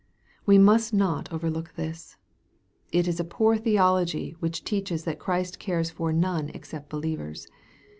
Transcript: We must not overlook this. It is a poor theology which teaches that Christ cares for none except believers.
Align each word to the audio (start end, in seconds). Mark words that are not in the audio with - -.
We 0.47 0.57
must 0.57 0.95
not 0.95 1.31
overlook 1.31 1.75
this. 1.75 2.17
It 2.91 3.07
is 3.07 3.19
a 3.19 3.23
poor 3.23 3.55
theology 3.55 4.35
which 4.39 4.63
teaches 4.63 5.03
that 5.03 5.19
Christ 5.19 5.59
cares 5.59 5.91
for 5.91 6.11
none 6.11 6.49
except 6.55 6.89
believers. 6.89 7.47